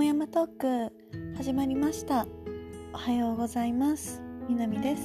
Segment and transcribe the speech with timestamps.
[0.00, 0.92] もやまトーク
[1.36, 2.26] 始まりました。
[2.94, 4.22] おはようございます。
[4.48, 5.02] みなみです、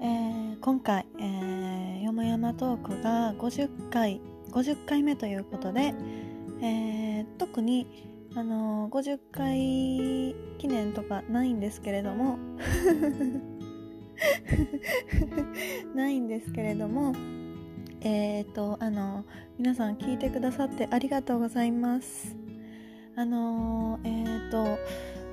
[0.00, 4.22] えー、今回、えー、よもやまトークが50回
[4.52, 5.92] 50回目ということで、
[6.62, 7.86] えー、特に
[8.34, 12.38] あのー、50回記念とかないんですけれども
[15.94, 17.12] ないんですけれども
[18.00, 19.26] えっ、ー、とあの
[19.58, 22.39] 皆さん聞いてくださってありがとうございます。
[23.20, 24.78] あのえっ、ー、と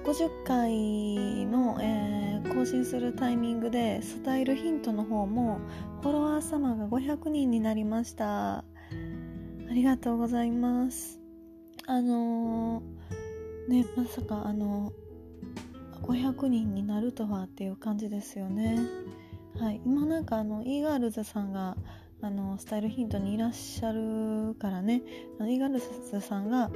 [0.04, 5.62] 50回の、えー、更新するタイミングでスタイルヒントの方も
[6.02, 8.58] フォロワー様が500人になりました。
[8.58, 8.64] あ
[9.72, 11.22] りがとうございます。
[11.86, 12.84] あの
[13.70, 14.92] ねまさかあの
[16.02, 18.80] 500人になるとはっていう感じですよね。
[19.58, 19.80] はい。
[19.86, 21.78] 今なんかあの e ガールズさんが
[22.22, 25.04] あのスタイルヒントにいらっしゃるからね。
[25.40, 26.72] あのイガルスさんが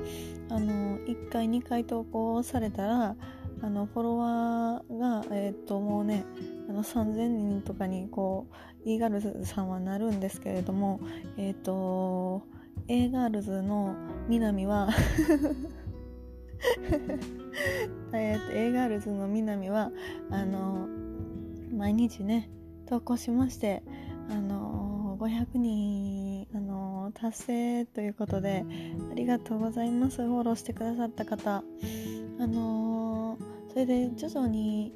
[0.49, 3.15] あの1回2回投稿されたら
[3.63, 6.25] あのフォロワーが、えー、ともうね
[6.69, 8.47] あの3000人とかにこ
[8.85, 10.99] うイーガルズさんはなるんですけれども
[11.37, 12.43] えー、と
[12.87, 13.95] A ガールズの
[14.27, 14.89] 南は
[18.13, 19.91] えっと A ガールズの南は
[20.29, 20.87] あの
[21.71, 22.49] 毎日ね
[22.87, 23.83] 投稿しまして
[24.29, 24.90] あの
[25.21, 28.65] 500人、あの達成ということで
[29.11, 30.25] ありがとうございます。
[30.25, 31.63] フォローしてくださった方。
[32.39, 33.37] あの
[33.69, 34.91] それで徐々に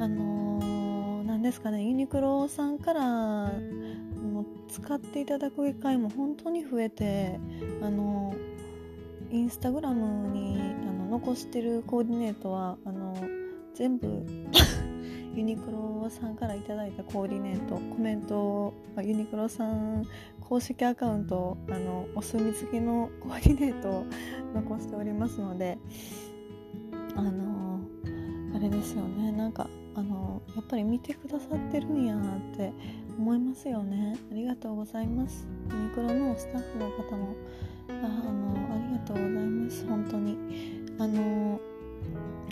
[0.00, 3.02] あの何ですかねユニクロさんから
[4.20, 7.38] も使っていただく機会も本当に増えて
[7.80, 8.34] あの
[9.30, 13.16] インスタグラムにあの残してるコーディネートはあの
[13.74, 14.26] 全部
[15.34, 20.04] ユニクロさんから頂いたコーディネートコメントをユニクロさん
[20.40, 24.06] 公式アカウントあのお墨付きのコーディネートを
[24.54, 25.78] 残しておりますので
[27.14, 27.80] あの
[28.54, 29.30] あれですよね。
[29.32, 32.72] なんかあのやっぱり見てくださってるんやなって
[33.18, 34.16] 思いますよね。
[34.30, 35.46] ありがとうございます。
[35.70, 37.34] ユニクロのスタッフの方も
[37.88, 39.86] あのありがとうございます。
[39.86, 40.36] 本当に。
[40.98, 41.60] あの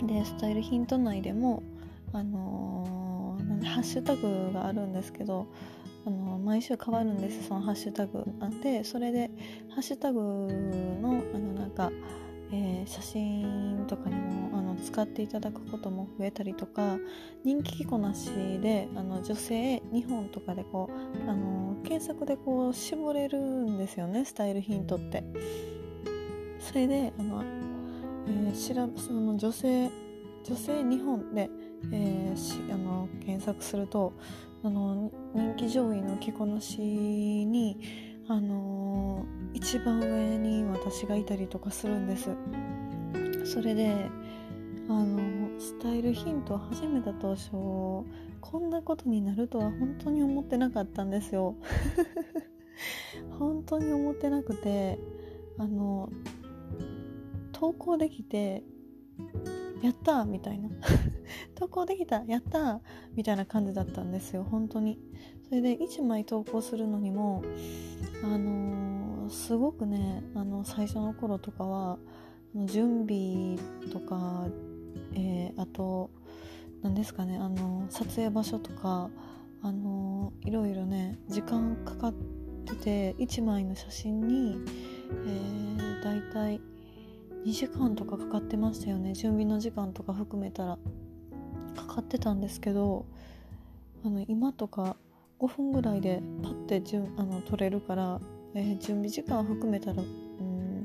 [0.05, 1.63] でスタイルヒント内でも
[2.13, 5.47] あのー、ハッシュタグがあるんですけど、
[6.05, 9.29] あのー、毎週変わるんですそのハッシュタグなんでそれで
[9.69, 11.91] ハッシュタグのあのなんか、
[12.51, 16.97] えー、写真とかにもあの使っていただくことも増えたりとか
[17.43, 18.29] 人気着こなし
[18.61, 20.89] であの女性日本とかでこ
[21.25, 25.23] う、あの検索でこう絞れるんですよねスタイルヒントって。
[26.59, 27.43] それであの、
[28.27, 29.89] えー、調べその女性
[30.43, 31.49] 女性日本で
[31.91, 34.13] えー、あの検索すると
[34.63, 37.79] あの人気上位の着こなしに、
[38.27, 42.29] あの、一番上に私がいたりとかするんです。
[43.45, 44.09] それで
[44.89, 51.55] あのスタイルヒントを始めた当初こんなことになるとは本当に思ってなかったんですよ。
[53.39, 54.99] 本当に思ってなくて
[55.57, 56.09] あの
[57.51, 58.63] 投稿できて
[59.81, 60.69] やったみたいな。
[61.55, 62.81] 投稿できたやった
[63.15, 64.99] みたいな感じだったんですよ本当に。
[65.47, 67.41] それで1枚投稿するのにも
[68.23, 71.99] あのー、すごくねあの最初の頃とかは
[72.65, 73.57] 準備
[73.91, 74.47] とか、
[75.15, 76.09] えー、あと
[76.81, 79.09] 何ですかねあの撮影場所とか
[79.61, 82.13] あのいろいろね時間かかっ
[82.65, 84.57] てて1枚の写真に、
[85.25, 86.61] えー、大体
[87.45, 89.13] 2時間とかかかってましたよね。
[89.13, 90.77] 準備の時間とか含めたら。
[91.77, 93.05] かかってたんですけど
[94.03, 94.97] あの今とか
[95.39, 98.19] 5分ぐらいでパッてじゅあの撮れるから、
[98.55, 100.83] えー、準備時間含めたらうん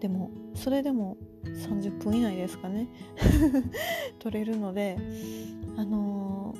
[0.00, 2.88] でもそれでも30分以内ですかね。
[4.18, 4.96] 撮れるので
[5.76, 6.54] あの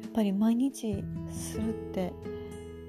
[0.00, 2.12] ー、やっぱり毎日するって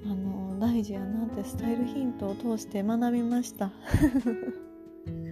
[0.06, 3.72] あのー、大事やなってスタイルヒントを通して学びました。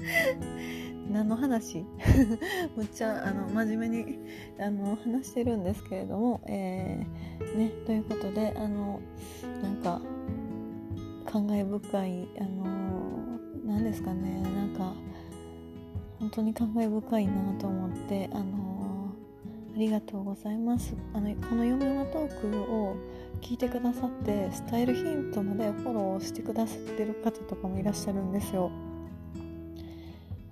[1.12, 1.86] 何の話？
[2.76, 4.20] むっちゃあの真面目に
[4.60, 9.00] あの話してるんですけれども、えー、ね、ということであの
[9.62, 10.02] なんか
[11.26, 12.66] 感慨深いあの
[13.66, 14.94] 何ですかねなんか
[16.20, 19.12] 本当に感慨深いなと思ってあの
[19.74, 22.96] ありがとうございますあのこの「嫁はトーク」を
[23.42, 28.70] 聞いてくださってスタイルヒントまでフォローしてくださってる方とかもいらっしゃるんですよ。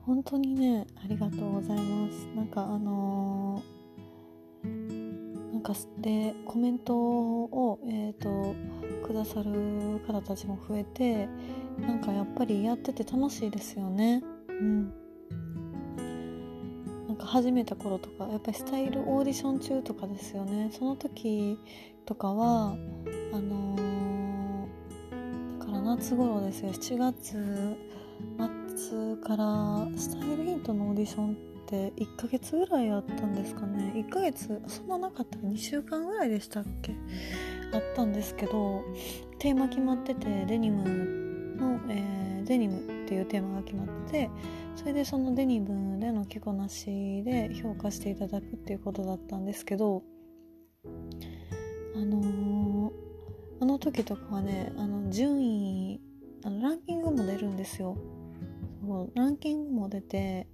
[0.09, 2.25] 本当にねありがとうございます。
[2.35, 8.55] なんかあのー、なんかでコメントをえっ、ー、と
[9.05, 11.29] くださる方たちも増えて
[11.79, 14.23] なんかやっぱりやってて楽しいですよね。
[14.47, 14.93] うん。
[17.19, 20.71] か始めた頃とかやっぱりスタイルオーディション中とかですよね。
[20.71, 21.59] その時
[22.07, 22.75] とかは
[23.31, 26.71] あのー、だから夏頃ですよ。
[26.71, 27.77] 7月
[29.21, 31.35] からスタイルヒントのオーディションっ
[31.65, 33.93] て1ヶ月ぐらいあったんですかね。
[33.95, 36.93] 1ヶ月そんななかった2週間ぐらいでしたっけ？
[37.73, 38.83] あったんですけど
[39.37, 40.83] テーマ決まっててデニム
[41.57, 44.29] の、えー、デニムっていうテーマが決まってて
[44.75, 50.03] それでそのデニムでの着こなしで評価していただくっていうことだったんですけど
[51.95, 52.91] あのー、
[53.59, 56.01] あの時とかはねあの順位
[56.43, 57.97] あのランキングも出るんですよ。
[58.97, 60.47] うランキングも出て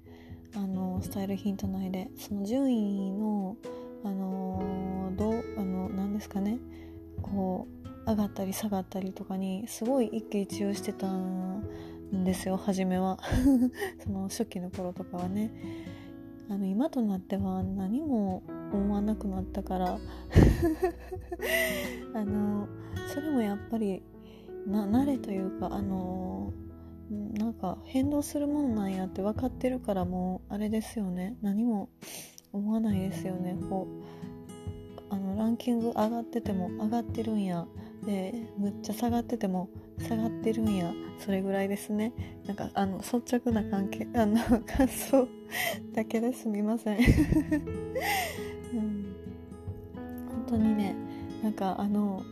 [0.55, 3.57] あのスタイルヒント内でその順位の
[4.03, 6.59] あのどうあの何ですかね
[7.21, 7.67] こ
[8.05, 11.63] う上がったり下がったりとかにすごい一喜一憂してたん
[12.23, 13.17] ですよ初めは。
[14.03, 15.51] その初期の頃とかはね。
[16.47, 19.97] あの今となっては何も思わなくなったから。
[22.13, 22.67] あの
[23.07, 24.03] それもやっぱり
[24.67, 26.53] な慣れというかあの
[27.09, 31.35] なんか変動するものなんやって分かってるからもうあれですよね。
[31.41, 31.89] 何も
[32.51, 33.55] 思わないですよね。
[33.69, 37.67] こうあのランキング上がってても上がってるんや。
[38.05, 39.69] でむっちゃ下がってても
[39.99, 40.93] 下がってるんや。
[41.19, 42.13] それぐらいですね。
[42.45, 45.27] なんかあの率直な関係あの感想
[45.93, 47.05] だけですみません、 うん、
[49.93, 50.95] 本当にね
[51.41, 52.23] なんかあの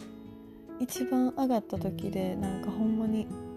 [0.79, 3.52] 一番上がった時でなんかほんまにあのー、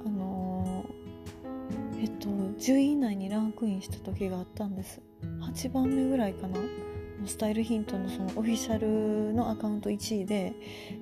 [2.01, 5.01] えっと10位以内にランクインした時があったんです。
[5.41, 6.61] 8番目ぐらいかな。
[7.25, 10.53] スタイルヒントのそのオフィシャルのアカウント1位で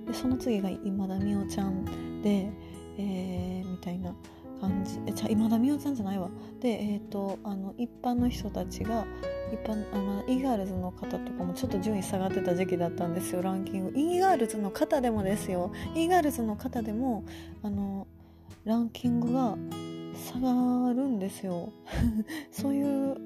[0.06, 2.48] でその次が今田美桜ちゃんで、
[2.98, 4.14] えー、みたいな
[4.60, 5.00] 感じ。
[5.06, 6.30] えじゃ今田美桜ちゃんじゃないわ。
[6.60, 9.04] でえっ、ー、とあの一般の人たちが
[9.52, 13.42] 一般あの e ガールズの方とかもちょっと順位下がってた時期だったんですよ。
[13.42, 13.98] ランキング。
[13.98, 15.72] e ガールズの方でもですよ。
[15.94, 17.24] e ガールズの方でも
[17.62, 18.06] あの
[18.64, 19.56] ランキングが
[20.14, 21.72] 下がるんですよ。
[22.50, 23.16] そういう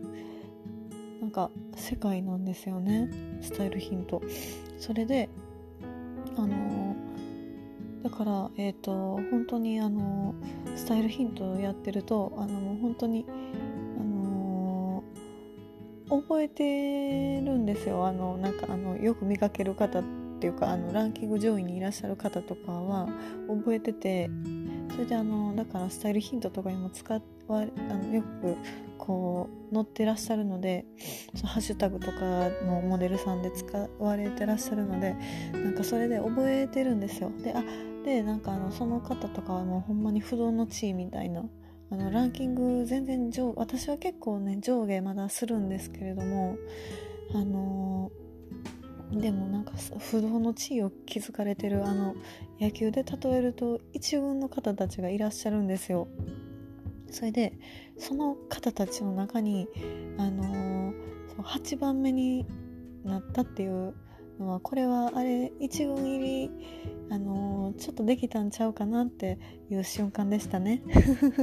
[1.20, 3.10] なんか世界なんですよね。
[3.40, 4.22] スタイルヒント。
[4.78, 5.28] それで
[6.36, 6.96] あの
[8.02, 8.92] だからえっ、ー、と
[9.30, 10.34] 本当にあの
[10.76, 13.26] スタイルヒントやってるとあのもう本当に
[13.98, 15.04] あの
[16.08, 18.06] 覚えてるんですよ。
[18.06, 20.04] あのなんかあのよく見かける方っ
[20.40, 23.08] ていうかあのランキング上位にいらっしゃる方とかは
[23.48, 24.30] 覚えてて
[24.90, 28.56] それであのだからスタイルヒントとかにも使わあのよく
[28.98, 30.84] こう載ってらっしゃるので
[31.34, 32.18] そのハッシュタグとか
[32.64, 33.66] のモデルさんで使
[33.98, 35.14] われてらっしゃるので
[35.52, 37.30] なんかそれで覚えてるんですよ。
[37.42, 37.62] であ
[38.04, 41.44] でなんかあのその方とかはもうほんまに不動の地位みたいな
[41.90, 46.56] あのランキング全然上私は結構ね上下まだするんですけれども
[47.34, 48.10] あの
[49.12, 52.14] でもなんか不動の地位を築かれてるあの
[52.60, 56.08] 野球で例えると一軍の方たちがいらっしゃるんですよ。
[57.10, 57.54] それで
[57.98, 59.66] その方たちの中に、
[60.18, 60.94] あのー、
[61.42, 62.46] 8番目に
[63.04, 63.94] なったっていう
[64.38, 66.50] のはこれはあれ一軍入り、
[67.10, 69.38] あのー、ちょっとできたんちゃうかなって
[69.70, 70.82] いう瞬間でしたね。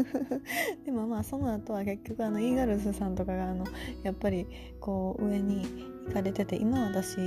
[0.86, 3.65] でもまあその後は結局あのイーガルスさんとかがあの
[4.03, 4.48] やっぱり
[4.79, 5.65] こう上に
[6.08, 7.17] 行かれてて今私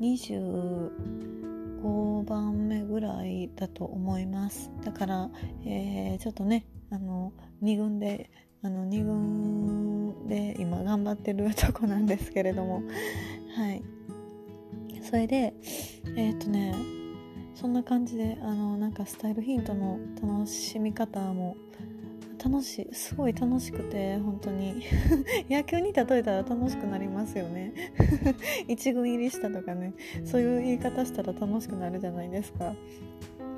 [0.00, 4.70] 25番目ぐらいだと思います。
[4.84, 5.30] だから、
[5.64, 7.32] えー、ちょっとねあの
[7.62, 8.30] 2軍で
[8.62, 12.82] あの2軍で今頑張ってるとこなんですけれども。
[13.56, 13.82] はい。
[15.12, 15.52] それで
[16.16, 16.74] えっ、とね
[17.54, 21.54] そんな感じであのなんかスタイルヒントの楽しみ方も
[22.42, 24.82] 楽しいすごい楽しくて本当に。
[25.50, 27.74] 野球に例えたら楽しくなりますよね。
[28.68, 29.92] 一軍入りしたとかね。
[30.24, 32.74] そういう言い方したら楽しくなるじゃないですか。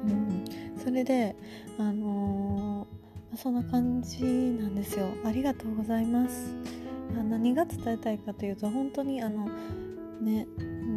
[0.07, 0.45] うん。
[0.77, 1.37] それで
[1.79, 5.07] あのーそんな感じなんですよ。
[5.25, 6.53] ありがとうございます。
[7.29, 9.49] 何が伝えたいかというと本当にあの
[10.21, 10.47] ね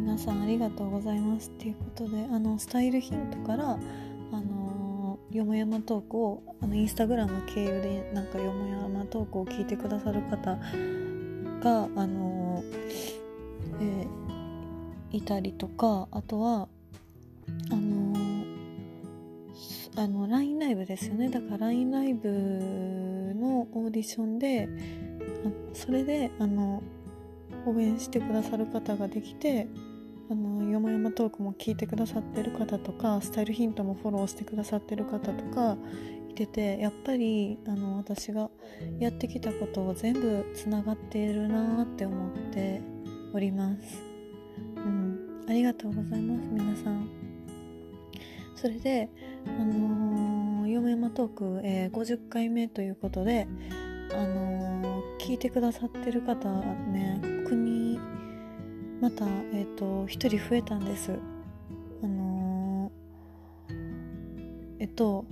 [0.08, 1.50] 皆さんありがとうございます。
[1.50, 3.78] っていうことであのスタイルヒントから
[4.32, 10.56] あのよもやまトークをあのインスタグラム経由でなんかよもやまトークを聞いてくださる方
[11.60, 12.64] があの、
[13.82, 16.68] えー、いたりとかあとは
[17.70, 18.16] あの
[19.96, 21.28] あの LINE ライブですよね。
[21.28, 24.70] だから LINE ライブのオーディションで
[25.74, 26.82] それであの
[27.66, 29.68] 応援してくださる方ができて
[30.30, 35.76] あのよもやまトークも聞いてくださってる方とかスタイルヒントもフォローしてくださってる方とか
[36.28, 38.50] いててやっぱりあの私が
[38.98, 42.82] やってきたことを全部つながっているなって思って
[43.32, 44.02] おります。
[44.76, 47.08] うん、ありがとうございます皆さん。
[48.54, 49.08] それで
[49.46, 53.46] あのー、嫁山トーク、えー、50回目ということで
[54.12, 57.37] あのー、聞いてくださってる方ね
[59.08, 59.24] また
[59.54, 61.18] え、ー、と1人増えたんです。
[62.02, 62.92] あの
[64.78, 65.24] えっと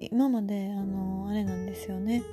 [0.00, 2.24] 今まであのあれなんですよね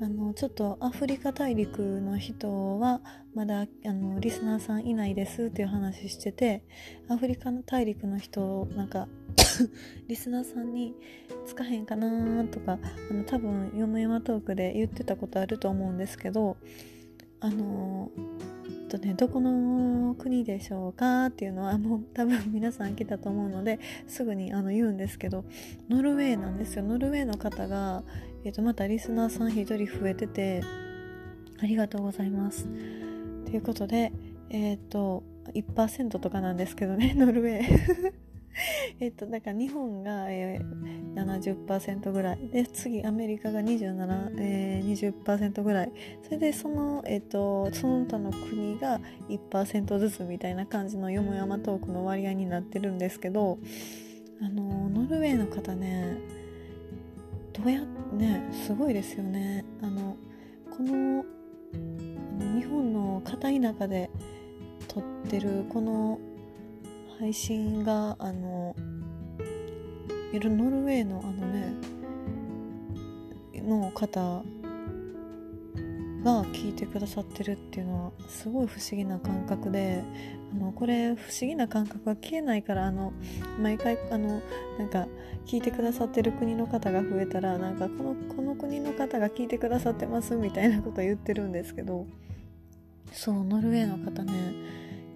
[0.00, 3.00] あのちょっとアフリカ大陸の人は
[3.34, 6.62] まだあのリスナーさんいないですっていう話してて
[7.08, 9.08] アフリカの大陸の人なんか
[10.06, 10.94] リスナーさんに
[11.44, 12.78] つかへんかなとか
[13.10, 16.56] あの多分よもやまトークで言ってたことあると思うんですけど
[17.42, 18.10] あの
[18.88, 25.44] とねどこの国でしょうかっていうのはもう多分皆さん来たと思うので すぐにあの言うんですけど
[25.88, 26.84] ノルウェーなんですよ。
[26.84, 28.04] ノルウェーの方が、
[28.44, 30.62] えー、とまたリスナーさん1人増えてて
[31.60, 32.68] ありがとうございます。
[33.46, 34.12] ということで
[34.50, 38.21] えっ、ー、と1%とかなんですけどね ノルウェー。
[39.00, 42.48] えっとだから日本が、えー、70%ぐらい。
[42.48, 45.92] で次アメリカが27、えー、20%ぐらい。
[46.22, 53.58] それでその、えっとその他の国が1%ずつみたいな感じのよもやまトークの割合になってるんですけど
[54.40, 56.16] あのノルウェーの方ね
[57.52, 57.80] どうや
[58.12, 59.64] ねすごいですよね。
[59.82, 60.16] あの
[60.70, 61.24] この
[62.54, 64.10] 日本の片田舎で
[64.88, 66.18] 撮ってるこの
[67.18, 68.74] 配信があの
[70.32, 71.74] ノルウェーのあのね
[73.54, 74.42] の方
[76.24, 80.02] が聞いてくださってるっていうのはすごい不思議な感覚で
[80.52, 83.12] あのこれ不思議な感覚が消えないからあの
[83.60, 84.40] 毎回あの
[84.78, 85.06] なんか
[85.46, 92.06] 聞いてくださってる国の方が増えたらなんかこのこの国の方が聞いてくださってますみたいなこと言ってるんですけど
[93.12, 94.32] そうノルウェーの方ね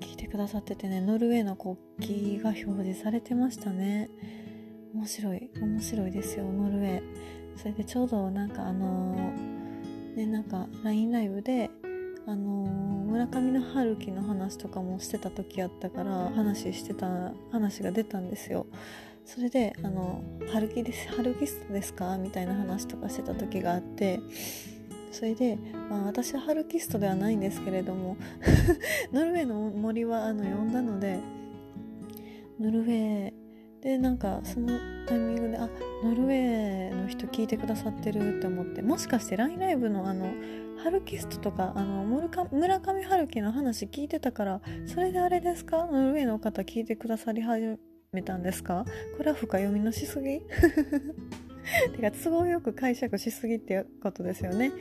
[0.01, 4.09] 聞いてくださっててねノルウェーの国旗が表示されてましたね。
[4.95, 7.03] 面白い面白いですよノルウェー。
[7.57, 11.71] それでちょうどなんかあのー、ねなんか LINE ライブで
[12.27, 18.67] あのー、村上の春樹の話とかもしてた時やったから話してた話が出たんですよ。
[19.25, 20.23] それであの
[20.53, 22.17] 春樹です春キストですか？
[22.17, 24.21] みたいな話とかしてた時があって
[25.13, 25.59] それで、
[25.91, 28.17] まあ、私はハルキストではないんですけれども
[29.13, 31.19] ノルウェーの森はあの読んだので
[32.61, 33.33] ノルウェー
[33.83, 34.69] でなんかその
[35.07, 35.69] タイミングであ
[36.03, 40.33] ノルウェーの人聞いてくださってるって思ってもしかして LINE ライブのあの
[40.83, 42.29] ハルキストとかあの村
[42.81, 45.87] 上春樹の話聞いてたからそれであれですか？
[45.91, 47.79] ノルウェーの方聞いてくださり始
[48.13, 48.85] めたんですか？
[49.17, 50.43] これは深読みのしすぎ？
[51.95, 54.73] てか都合よく解釈しすぎっていうことですよね、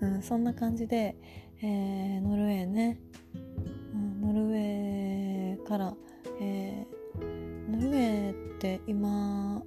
[0.00, 1.16] うん、そんな感じで、
[1.62, 3.00] えー、ノルウェーね、
[3.94, 5.94] うん、ノルウェーから、
[6.40, 9.62] えー、ノルウェーって今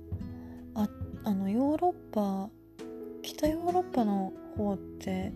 [0.73, 0.89] あ
[1.23, 2.49] あのヨーロッパ
[3.21, 5.33] 北ヨーロッパの方って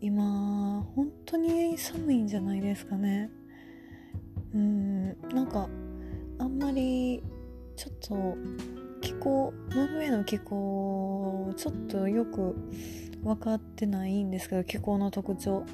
[0.00, 3.30] 今本当に寒いんじゃないですかね。
[4.54, 5.68] うんなんか
[6.38, 7.22] あんまり
[7.76, 8.36] ちょっと
[9.22, 12.56] 候ノルウェーの気候ちょっとよく
[13.22, 15.64] 分かってないんですけど気候の特徴、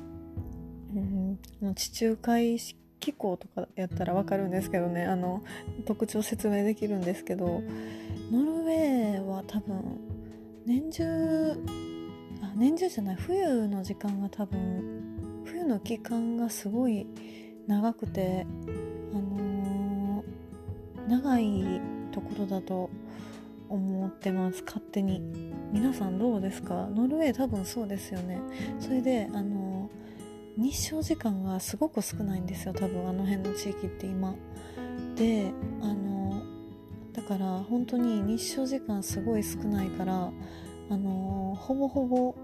[1.62, 2.58] うん、地中海
[3.00, 5.04] 気候とかやったら分かるんですけどね。
[5.04, 5.42] あの
[5.86, 7.62] 特徴説明できるんですけど。
[8.30, 9.98] ノルウェーは多分
[10.66, 11.52] 年中
[12.42, 17.06] あ年中じゃない冬の時間が多分冬の期間がすごい
[17.66, 18.46] 長くて
[19.14, 21.80] あのー、長い
[22.12, 22.90] ところだと
[23.68, 25.20] 思ってます勝手に。
[25.72, 26.88] 皆さんどうですか？
[26.94, 28.40] ノルウェー多分そうですよね。
[28.80, 29.90] それであの
[30.56, 32.72] 日照時間がすごく少ないんですよ。
[32.72, 34.34] 多分あの辺の地域って今。
[35.14, 36.42] であの
[37.12, 40.32] だから本当に日照時間すごい少ないから
[40.90, 42.34] あのほぼほぼ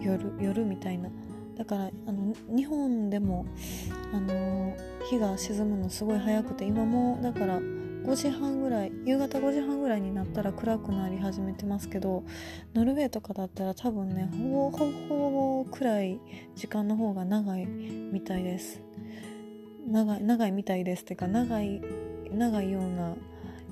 [0.00, 1.08] 夜夜みたいな。
[1.56, 3.46] だからあの日本でも
[4.12, 4.74] あの
[5.08, 7.60] 日が沈むのすごい早くて今もだから
[8.04, 12.24] 5時半ぐらい夕方5時半ぐらいになったら暗くなり始めてますけど
[12.74, 16.20] ノルウェーとかだったら多分ねほぼほぼほぼ暗い
[16.56, 18.82] 時間の方が長いみたいです。
[19.88, 21.80] 長い長いみたいですっていうか長い
[22.32, 23.14] 長いような、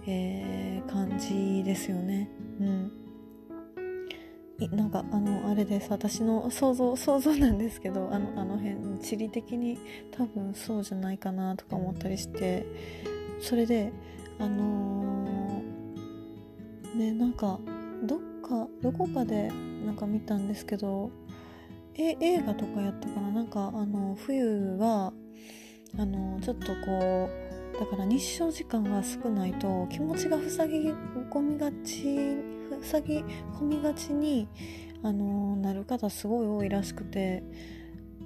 [0.07, 2.31] えー、感じですよね。
[2.61, 2.93] うん。
[4.73, 5.91] なんかあのあれです。
[5.91, 9.79] 私の想像想像なんですけどあのあの辺地理的に
[10.13, 12.67] 多分そうじゃないかなとか思ったりして
[13.41, 13.93] それで
[14.41, 17.61] あのー、ねなんか
[18.03, 19.51] どっかどこかで
[19.85, 21.11] なんか見たんですけど
[21.95, 23.31] え映画とかやったかな？
[23.31, 25.13] なんかあの冬は
[25.99, 27.29] あのちょっとこ
[27.77, 30.91] うだから日照時間が少ないと気持ちが塞ぎ
[31.31, 32.37] 込みがち
[32.83, 33.19] 塞ぎ
[33.59, 34.49] 込みがちに
[35.03, 37.43] あのなる方すごい多いらしくて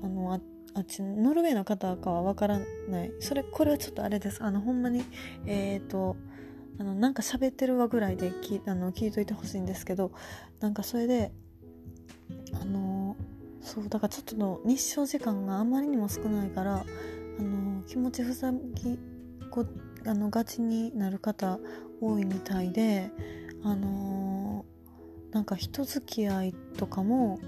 [0.02, 0.40] あのあ
[0.74, 3.12] あちノルウェーの方かはわからない。
[3.20, 4.42] それこれはちょっとあれです。
[4.42, 5.04] あのほんまに
[5.46, 6.16] えっ、ー、と
[6.78, 10.12] あのなんか喋ってるわぐらいで聞あの聞いといてほしいんですけど
[10.60, 11.32] なんかそれで
[12.60, 13.16] あの
[13.60, 16.84] そうだからちょっとの日照時間があまりにも少ないから
[17.38, 18.98] あの気持ち塞ぎ
[19.50, 19.66] こ
[20.06, 21.58] あのがちになる方
[22.00, 23.10] 多いみたいで
[23.62, 24.64] あの
[25.32, 27.38] なんか人付き合いとかも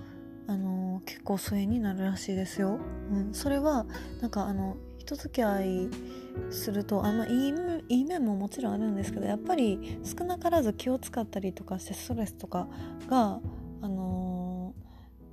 [0.48, 2.78] あの結構疎遠になるらしいですよ。
[3.10, 3.86] うん、それは
[4.20, 5.88] なんかあの人付き合い
[6.50, 7.54] するとあん、ま、いい
[7.88, 12.68] いい面ももちろんあるんですけどやっぱり少なからず気を使ったりとかしてストレスとか
[13.08, 13.40] が、
[13.82, 14.74] あの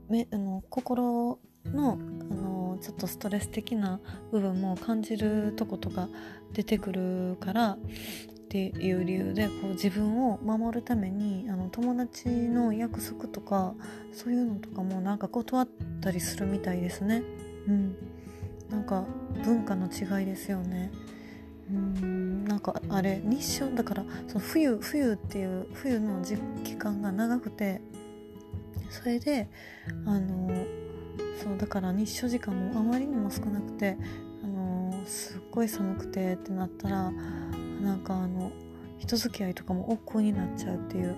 [0.10, 4.00] めあの心の、あのちょっとストレス的な
[4.32, 6.10] 部分も感じるとことか
[6.54, 7.78] 出てくるから
[8.54, 13.74] っていう理由でこう自分を守るためにあの友達の約束とか
[14.14, 15.68] そういうのとかもなんか断っ
[16.02, 17.24] たりするみたいですね。
[17.68, 17.96] うん。
[18.70, 19.06] なんか
[19.44, 20.92] 文化の違いですよね。
[21.72, 22.46] うん。
[22.46, 27.82] なんかあれ日照だからその冬冬っていう冬の時期間が長くて
[28.92, 29.50] それで
[30.06, 30.52] あの
[31.42, 33.98] そうだから日照時間もあまりにも少なくて
[34.44, 37.12] あのすっごい寒くてってなったら
[37.84, 38.52] なんかあの
[38.98, 41.16] 人付き合いとかも億劫になっちゃうっていう。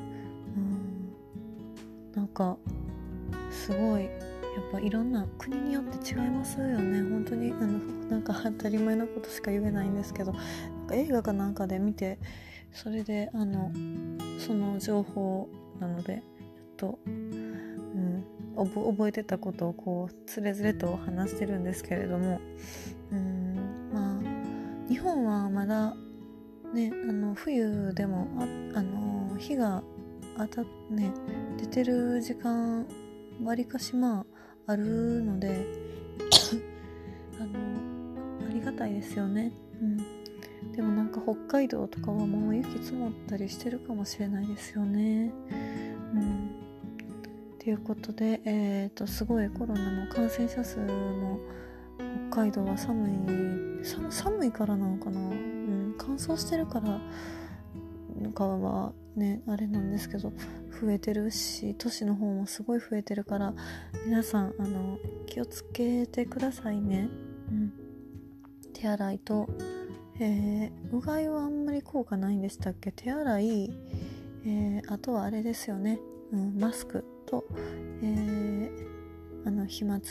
[0.56, 1.14] うん。
[2.16, 2.58] なんか
[3.52, 4.12] すごいやっ
[4.72, 7.02] ぱいろんな国によって違いますよね。
[7.10, 7.80] 本当にあの
[8.10, 10.34] なんか当たり前のことしか言えないんですけど。
[10.34, 12.20] なんか映画かなんかで見て
[12.72, 13.72] それであの
[14.40, 16.22] その情報なので
[16.78, 22.40] ちょっと、うん、覚えてたことをこうつれづれと話してるんですけれども。
[23.12, 25.96] うんまあ日本はまだ
[26.74, 29.84] ねあの冬でもああの日が
[30.38, 31.12] 当たっね
[31.58, 32.86] 出てる時間
[33.44, 34.26] わりかしまあ
[34.68, 35.66] あるので
[37.40, 39.52] あのありがたいですよね。
[39.82, 39.98] うん。
[40.72, 45.32] でもなんか北海道とかはもう雪積もったりしてるかもしれないですよね。
[46.14, 46.50] うん。
[47.60, 51.40] ということでえ、ー、とすごいコロナの感染者数も
[52.30, 53.12] 北海道は寒い
[54.10, 55.55] 寒いからなのかな。
[55.98, 57.00] 乾燥してるから
[58.34, 60.32] かはねあれなんですけど
[60.82, 63.54] 増えてるし都市の方もすごい増えてるから
[64.06, 67.10] 皆さんあの気をつけてくださいね、
[67.50, 67.74] うん、
[68.74, 69.48] 手洗いと、
[70.20, 72.92] えー、うがいはあんまり効果ないんでしたっけ？
[72.92, 73.72] 手洗い、
[74.46, 76.00] えー、あとはあれですよね、
[76.32, 77.46] うん、マスクと、
[78.02, 78.95] えー、
[79.46, 80.00] あの飛沫。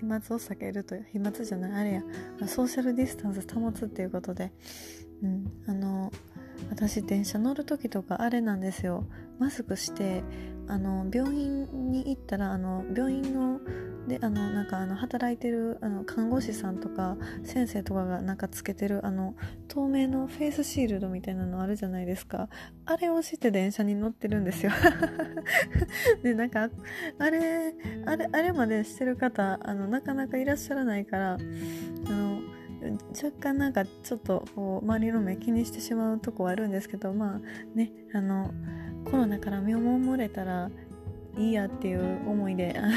[0.00, 2.02] 飛沫を避けると飛沫じゃないあれや。
[2.46, 4.52] ソーシャルディスタンス保つっていうことで、
[5.22, 6.12] うん、あの
[6.70, 9.04] 私電車乗る時とかあれなんですよ。
[9.38, 10.22] マスクして
[10.68, 13.60] あの病院に行ったらあの病院の
[14.08, 19.34] であのなんかあの働いてるあの看護師さんとか先生とかがなんかつけてるあの
[19.68, 22.48] 透明のフェイスシールドみたいなのあるじゃないですか。
[22.86, 24.72] あれをして電車に乗ってるんですよ。
[26.22, 26.70] でなんか
[27.18, 27.74] あれ
[28.06, 31.38] あれあれまでしてる方あのなかなかいらっしゃらないからあ
[32.10, 32.40] の
[33.10, 37.40] 若干なんかちょっとこう周りの目気にしてしまうとこはあるんですけどまあ
[37.76, 38.52] ねあの
[39.10, 40.70] コロナから身を守れたら
[41.36, 42.90] いいやっていう思いであの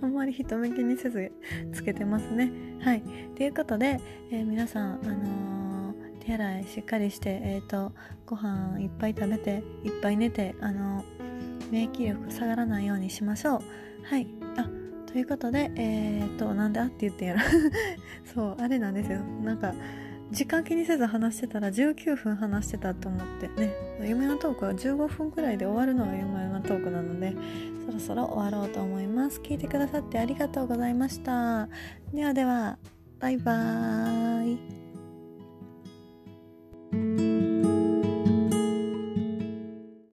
[0.02, 1.32] あんまり人目気にせず
[1.72, 2.52] つけてますね。
[2.80, 3.02] はい。
[3.34, 7.92] ということで、えー、皆さん、あのー、手洗いしっかりして、えっ、ー、と、
[8.26, 11.04] ご飯いっぱい食べて、いっぱい寝て、あの
[11.70, 13.60] 免疫力下がらないようにしましょう。
[14.04, 14.28] はい。
[14.56, 14.68] あ
[15.06, 17.40] ということで、えー、っと、なんであって言ってやろ
[18.24, 19.18] そう、あれなんですよ。
[19.42, 19.74] なんか、
[20.32, 27.34] 時間気にせず話してたら19分話してたと思ってね、夢のトークは15分くらいで終わるのが夢のトークなので、
[27.86, 29.40] そろそろ終わろうと思います。
[29.40, 31.68] 聞いてくださってありがとうございました。
[32.14, 32.78] ではでは、
[33.20, 34.81] バイバーイ。